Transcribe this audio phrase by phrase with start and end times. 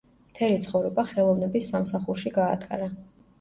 [0.27, 2.91] მთელი ცხოვრება ხელოვნების სამსახურში გაატარა.